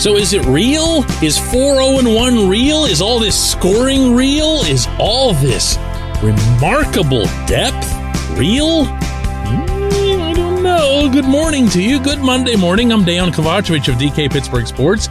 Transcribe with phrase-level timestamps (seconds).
[0.00, 1.04] So is it real?
[1.22, 2.86] Is 4-0-1 real?
[2.86, 4.62] Is all this scoring real?
[4.62, 5.76] Is all this
[6.22, 7.86] remarkable depth
[8.30, 8.86] real?
[8.86, 11.10] Mm, I don't know.
[11.12, 12.00] Good morning to you.
[12.00, 12.94] Good Monday morning.
[12.94, 15.10] I'm Dejan Kovacevic of DK Pittsburgh Sports.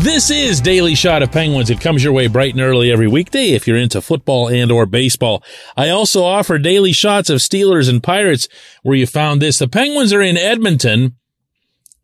[0.00, 1.70] This is Daily Shot of Penguins.
[1.70, 4.84] It comes your way bright and early every weekday if you're into football and or
[4.84, 5.42] baseball.
[5.78, 8.48] I also offer daily shots of Steelers and Pirates
[8.82, 9.60] where you found this.
[9.60, 11.16] The Penguins are in Edmonton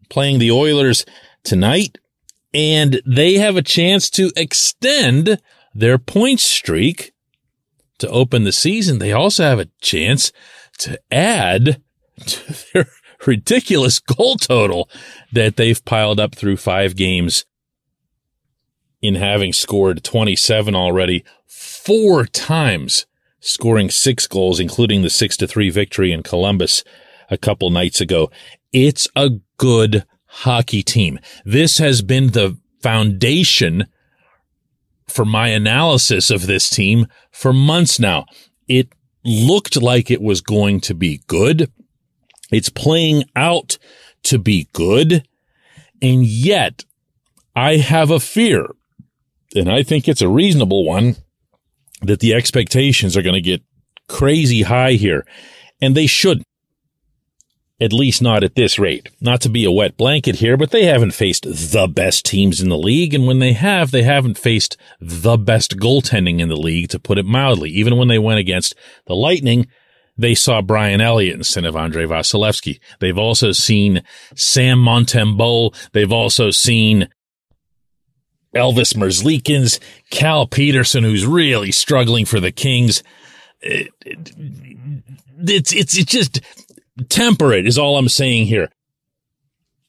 [0.09, 1.05] playing the Oilers
[1.45, 1.99] tonight
[2.55, 5.41] and they have a chance to extend
[5.75, 7.13] their point streak
[7.99, 8.99] to open the season.
[8.99, 10.33] They also have a chance
[10.79, 11.81] to add
[12.27, 12.87] to their
[13.27, 14.91] ridiculous goal total
[15.33, 17.45] that they've piled up through five games
[19.01, 23.07] in having scored 27 already, four times
[23.41, 26.85] scoring six goals, including the six to three victory in Columbus
[27.29, 28.31] a couple nights ago.
[28.73, 31.19] It's a good hockey team.
[31.45, 33.87] This has been the foundation
[35.07, 38.25] for my analysis of this team for months now.
[38.67, 38.89] It
[39.25, 41.71] looked like it was going to be good.
[42.51, 43.79] It's playing out
[44.25, 45.27] to be good.
[46.01, 46.85] And yet
[47.55, 48.69] I have a fear
[49.55, 51.17] and I think it's a reasonable one
[52.01, 53.63] that the expectations are going to get
[54.09, 55.27] crazy high here.
[55.81, 56.47] And they shouldn't.
[57.83, 59.09] At least not at this rate.
[59.21, 62.69] Not to be a wet blanket here, but they haven't faced the best teams in
[62.69, 63.13] the league.
[63.13, 67.19] And when they have, they haven't faced the best goaltending in the league, to put
[67.19, 67.71] it mildly.
[67.71, 69.67] Even when they went against the Lightning,
[70.17, 72.79] they saw Brian Elliott instead of Andrei Vasilevskiy.
[73.01, 74.05] They've also seen
[74.37, 75.91] Sam Montembeault.
[75.91, 77.09] They've also seen
[78.55, 83.03] Elvis Merzlikins, Cal Petersen, who's really struggling for the Kings.
[83.61, 84.33] It, it,
[85.45, 86.41] it's, it's, it's just
[87.09, 88.69] temperate is all I'm saying here.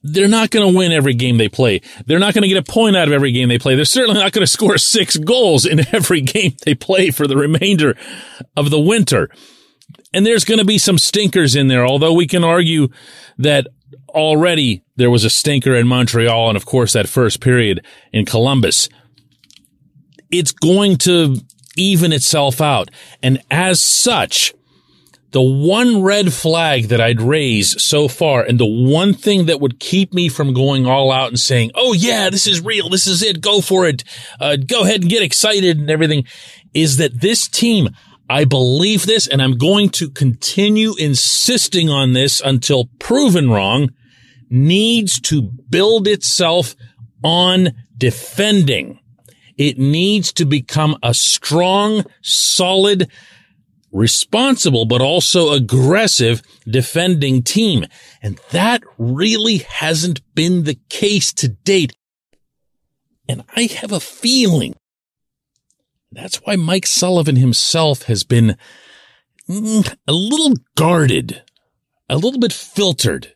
[0.05, 1.81] They're not going to win every game they play.
[2.05, 3.75] They're not going to get a point out of every game they play.
[3.75, 7.37] They're certainly not going to score six goals in every game they play for the
[7.37, 7.95] remainder
[8.57, 9.29] of the winter.
[10.13, 12.89] And there's going to be some stinkers in there, although we can argue
[13.37, 13.67] that
[14.09, 18.89] already there was a stinker in Montreal and of course that first period in Columbus.
[20.31, 21.37] It's going to
[21.77, 22.89] even itself out.
[23.21, 24.53] And as such,
[25.33, 29.79] the one red flag that I'd raise so far and the one thing that would
[29.79, 32.87] keep me from going all out and saying, Oh yeah, this is real.
[32.87, 33.41] This is it.
[33.41, 34.03] Go for it.
[34.39, 36.25] Uh, go ahead and get excited and everything
[36.73, 37.89] is that this team,
[38.29, 43.89] I believe this and I'm going to continue insisting on this until proven wrong
[44.51, 46.75] needs to build itself
[47.23, 48.99] on defending.
[49.57, 53.09] It needs to become a strong, solid,
[53.93, 57.85] responsible, but also aggressive defending team.
[58.21, 61.95] And that really hasn't been the case to date.
[63.29, 64.75] And I have a feeling
[66.13, 68.55] that's why Mike Sullivan himself has been
[69.49, 71.41] mm, a little guarded,
[72.09, 73.33] a little bit filtered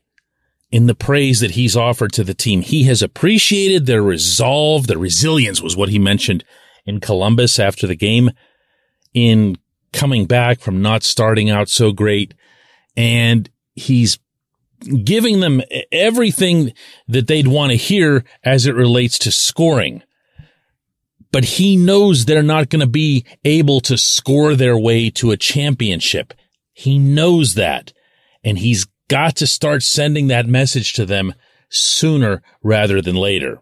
[0.69, 2.61] in the praise that he's offered to the team.
[2.61, 6.43] He has appreciated their resolve, their resilience was what he mentioned
[6.85, 8.31] in Columbus after the game
[9.13, 9.57] in
[9.93, 12.33] coming back from not starting out so great.
[12.95, 14.19] And he's
[15.03, 15.61] giving them
[15.91, 16.73] everything
[17.07, 20.03] that they'd want to hear as it relates to scoring.
[21.31, 25.37] But he knows they're not going to be able to score their way to a
[25.37, 26.33] championship.
[26.73, 27.91] He knows that.
[28.43, 31.33] And he's got to start sending that message to them
[31.69, 33.61] sooner rather than later.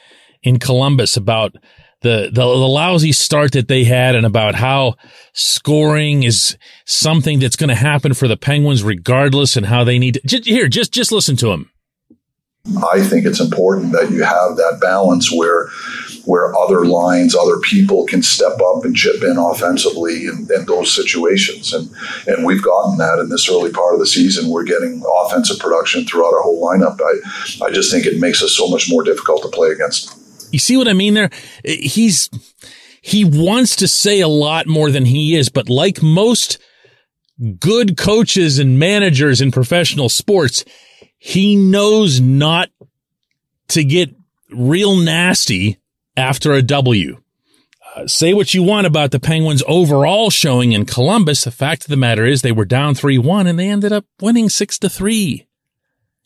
[0.43, 1.55] in Columbus about
[2.01, 4.95] the, the, the lousy start that they had and about how
[5.33, 10.15] scoring is something that's going to happen for the Penguins regardless and how they need
[10.15, 11.71] to, just, here, just, just listen to him.
[12.91, 15.69] I think it's important that you have that balance where
[16.25, 20.93] where other lines, other people can step up and chip in offensively in, in, those
[20.93, 21.73] situations.
[21.73, 21.89] And
[22.27, 24.51] and we've gotten that in this early part of the season.
[24.51, 26.99] We're getting offensive production throughout our whole lineup.
[27.01, 30.20] I I just think it makes us so much more difficult to play against.
[30.51, 31.29] You see what I mean there?
[31.63, 32.29] He's
[33.01, 36.59] he wants to say a lot more than he is, but like most
[37.59, 40.63] good coaches and managers in professional sports,
[41.17, 42.69] he knows not
[43.69, 44.13] to get
[44.51, 45.79] real nasty
[46.15, 47.17] after a W.
[47.95, 51.43] Uh, say what you want about the Penguins' overall showing in Columbus.
[51.43, 54.49] The fact of the matter is they were down 3-1 and they ended up winning
[54.49, 55.47] 6 to 3.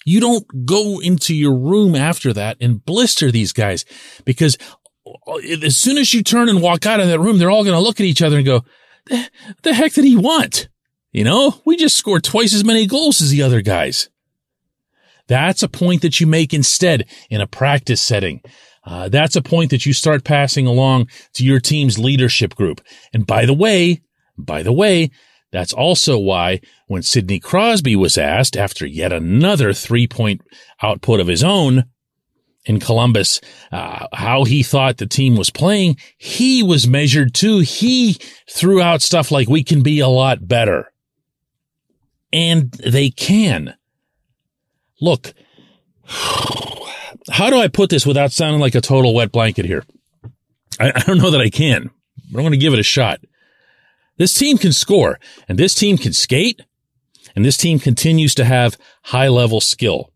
[0.06, 3.84] You don't go into your room after that and blister these guys
[4.24, 4.58] because
[5.62, 7.82] as soon as you turn and walk out of that room, they're all going to
[7.82, 8.64] look at each other and go,
[9.08, 9.30] the,
[9.64, 10.70] the heck did he want?
[11.12, 14.10] You know, we just scored twice as many goals as the other guys.
[15.28, 18.42] That's a point that you make instead in a practice setting.
[18.84, 22.82] Uh, that's a point that you start passing along to your team's leadership group.
[23.14, 24.04] And by the way,
[24.38, 25.10] by the way,
[25.56, 30.42] that's also why when Sidney Crosby was asked after yet another three point
[30.82, 31.86] output of his own
[32.66, 33.40] in Columbus,
[33.72, 37.60] uh, how he thought the team was playing, he was measured too.
[37.60, 38.18] He
[38.50, 40.92] threw out stuff like we can be a lot better.
[42.34, 43.76] And they can.
[45.00, 45.34] Look,
[47.30, 49.84] how do I put this without sounding like a total wet blanket here?
[50.80, 51.92] I, I don't know that I can,
[52.32, 53.22] but I'm going to give it a shot.
[54.18, 56.62] This team can score and this team can skate
[57.36, 60.12] and this team continues to have high level skill.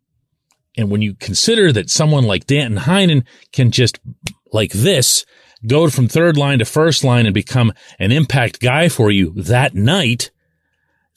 [0.77, 3.99] And when you consider that someone like Danton Heinen can just
[4.53, 5.25] like this
[5.67, 9.75] go from third line to first line and become an impact guy for you that
[9.75, 10.31] night,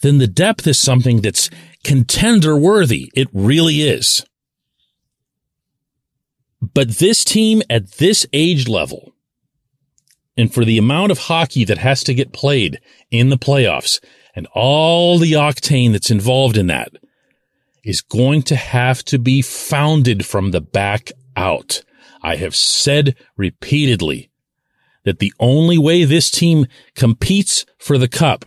[0.00, 1.48] then the depth is something that's
[1.84, 3.12] contender worthy.
[3.14, 4.24] It really is.
[6.60, 9.11] But this team at this age level,
[10.36, 12.80] and for the amount of hockey that has to get played
[13.10, 14.00] in the playoffs
[14.34, 16.92] and all the octane that's involved in that
[17.84, 21.82] is going to have to be founded from the back out.
[22.22, 24.30] I have said repeatedly
[25.04, 28.44] that the only way this team competes for the cup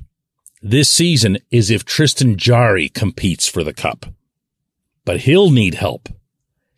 [0.61, 4.07] this season is if Tristan Jarry competes for the cup.
[5.03, 6.09] But he'll need help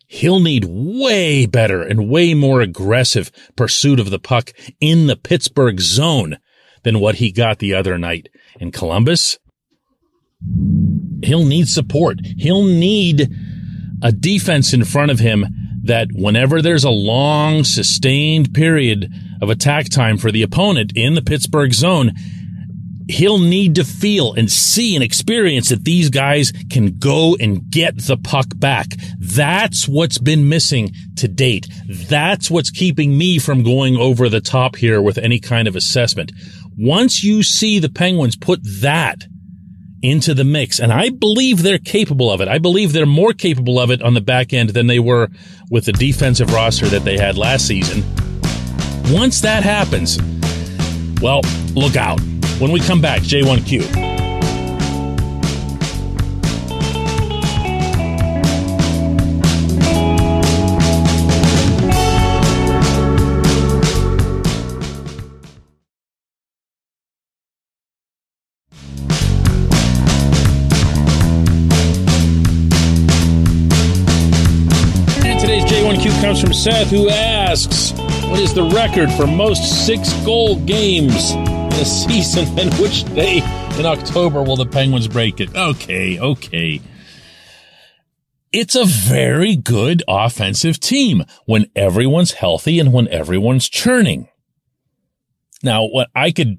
[0.08, 5.80] he'll need way better and way more aggressive pursuit of the puck in the Pittsburgh
[5.80, 6.38] zone
[6.82, 8.28] than what he got the other night
[8.58, 9.38] in Columbus.
[11.22, 12.20] He'll need support.
[12.38, 13.28] He'll need
[14.02, 15.46] a defense in front of him
[15.82, 19.12] that whenever there's a long sustained period
[19.42, 22.12] of attack time for the opponent in the Pittsburgh zone,
[23.08, 27.96] he'll need to feel and see and experience that these guys can go and get
[27.96, 28.86] the puck back.
[29.18, 31.66] That's what's been missing to date.
[31.88, 36.32] That's what's keeping me from going over the top here with any kind of assessment.
[36.76, 39.24] Once you see the Penguins put that
[40.00, 42.46] into the mix, and I believe they're capable of it.
[42.46, 45.28] I believe they're more capable of it on the back end than they were
[45.70, 48.04] with the defensive roster that they had last season.
[49.12, 50.18] Once that happens,
[51.20, 51.40] well,
[51.74, 52.20] look out.
[52.58, 53.82] When we come back, J1Q.
[75.24, 77.92] And today's J1Q comes from Seth, who asks,
[78.24, 81.34] What is the record for most six goal games
[81.78, 83.36] the season, and which day
[83.78, 85.54] in October will the Penguins break it?
[85.54, 86.80] Okay, okay.
[88.52, 94.28] It's a very good offensive team when everyone's healthy and when everyone's churning.
[95.62, 96.58] Now, what I could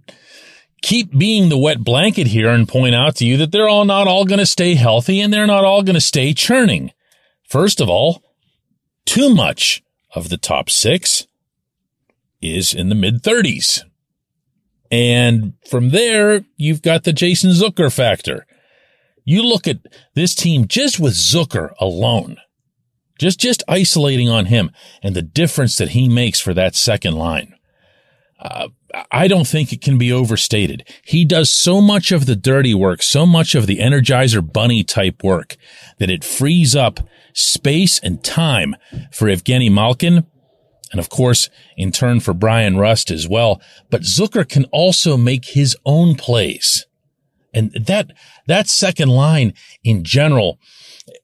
[0.81, 4.07] keep being the wet blanket here and point out to you that they're all not
[4.07, 6.91] all going to stay healthy and they're not all going to stay churning.
[7.43, 8.23] First of all,
[9.05, 9.81] too much
[10.15, 11.27] of the top six
[12.41, 13.83] is in the mid thirties.
[14.91, 18.45] And from there, you've got the Jason Zucker factor.
[19.23, 19.77] You look at
[20.15, 22.37] this team just with Zucker alone,
[23.19, 24.71] just, just isolating on him
[25.03, 27.53] and the difference that he makes for that second line.
[28.39, 28.69] Uh,
[29.11, 30.87] I don't think it can be overstated.
[31.03, 35.23] He does so much of the dirty work, so much of the Energizer Bunny type
[35.23, 35.57] work
[35.99, 36.99] that it frees up
[37.33, 38.75] space and time
[39.11, 40.25] for Evgeny Malkin
[40.91, 43.61] and of course, in turn for Bryan Rust as well.
[43.89, 46.85] But Zucker can also make his own plays.
[47.53, 48.11] And that,
[48.47, 49.53] that second line
[49.83, 50.59] in general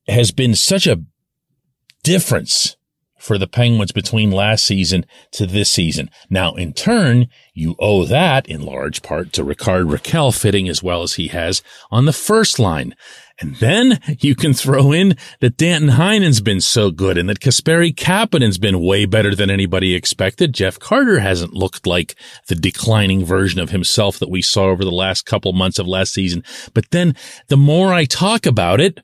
[0.08, 1.04] has been such a
[2.04, 2.76] difference
[3.26, 6.12] for the Penguins between last season to this season.
[6.30, 11.02] Now, in turn, you owe that in large part to Rickard Rakell fitting as well
[11.02, 12.94] as he has on the first line.
[13.40, 17.96] And then you can throw in that Danton Heinen's been so good and that Kasperi
[17.96, 20.54] Kapanen's been way better than anybody expected.
[20.54, 22.16] Jeff Carter hasn't looked like
[22.48, 26.14] the declining version of himself that we saw over the last couple months of last
[26.14, 26.44] season.
[26.74, 27.16] But then
[27.48, 29.02] the more I talk about it,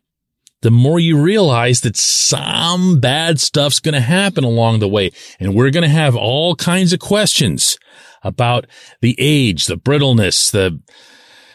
[0.62, 5.12] the more you realize that some bad stuff's going to happen along the way.
[5.40, 7.78] And we're going to have all kinds of questions
[8.24, 8.68] about
[9.02, 10.80] the age, the brittleness, the,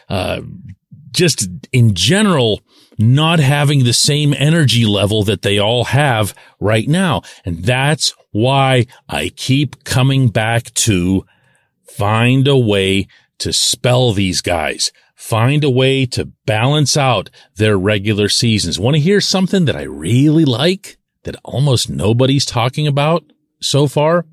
[0.09, 0.41] uh,
[1.11, 2.61] just in general,
[2.97, 7.21] not having the same energy level that they all have right now.
[7.45, 11.25] And that's why I keep coming back to
[11.87, 13.07] find a way
[13.39, 14.91] to spell these guys.
[15.17, 18.79] Find a way to balance out their regular seasons.
[18.79, 23.23] Want to hear something that I really like that almost nobody's talking about
[23.59, 24.27] so far?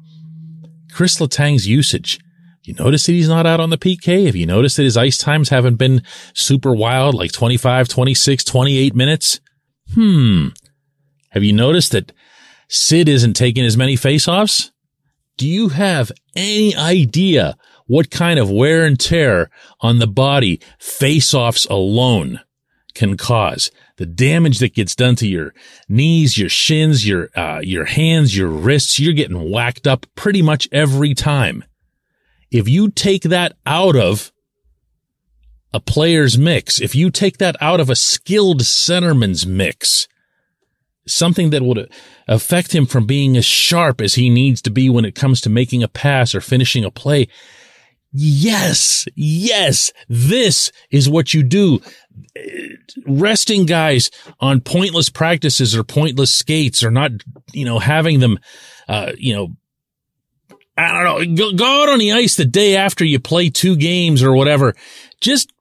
[0.92, 2.20] Chris Letang's usage.
[2.64, 4.26] You notice that he's not out on the PK?
[4.26, 6.02] Have you noticed that his ice times haven't been
[6.34, 9.40] super wild, like 25, 26, 28 minutes?
[9.94, 10.48] Hmm.
[11.30, 12.12] Have you noticed that
[12.68, 14.70] Sid isn't taking as many faceoffs?
[15.36, 19.50] Do you have any idea what kind of wear and tear
[19.80, 22.40] on the body face offs alone
[22.94, 23.70] can cause?
[23.96, 25.52] The damage that gets done to your
[25.88, 30.68] knees, your shins, your, uh, your hands, your wrists, you're getting whacked up pretty much
[30.70, 31.64] every time.
[32.50, 34.32] If you take that out of
[35.72, 40.06] a player's mix, if you take that out of a skilled centerman's mix,
[41.06, 41.90] something that would
[42.26, 45.50] affect him from being as sharp as he needs to be when it comes to
[45.50, 47.28] making a pass or finishing a play.
[48.16, 51.80] Yes, yes, this is what you do.
[53.06, 57.10] Resting guys on pointless practices or pointless skates or not,
[57.52, 58.38] you know, having them,
[58.88, 59.48] uh, you know,
[60.76, 63.74] I don't know, go, go out on the ice the day after you play two
[63.74, 64.74] games or whatever.
[65.20, 65.52] Just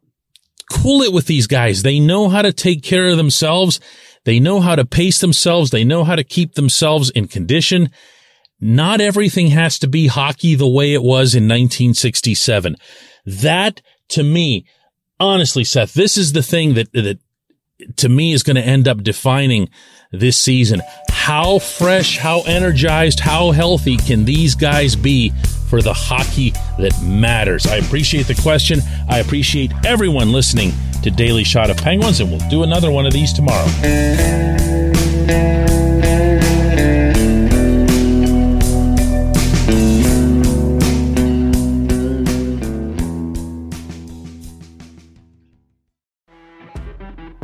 [0.72, 1.82] cool it with these guys.
[1.82, 3.80] They know how to take care of themselves.
[4.26, 5.72] They know how to pace themselves.
[5.72, 7.90] They know how to keep themselves in condition.
[8.60, 12.78] Not everything has to be hockey the way it was in 1967.
[13.26, 14.66] That to me,
[15.20, 17.20] honestly, Seth, this is the thing that, that
[17.98, 19.70] to me is going to end up defining
[20.12, 20.82] this season.
[21.10, 25.32] How fresh, how energized, how healthy can these guys be
[25.70, 27.66] for the hockey that matters?
[27.66, 28.80] I appreciate the question.
[29.10, 30.72] I appreciate everyone listening
[31.04, 33.68] to Daily Shot of Penguins, and we'll do another one of these tomorrow.